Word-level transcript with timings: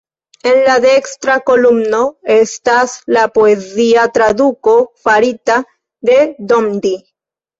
En 0.51 0.55
la 0.67 0.75
dekstra 0.83 1.33
kolumno 1.49 1.99
estas 2.35 2.95
la 3.17 3.25
poezia 3.37 4.07
traduko 4.15 4.75
farita 5.05 5.59
de 6.11 6.17
Dondi. 6.53 6.95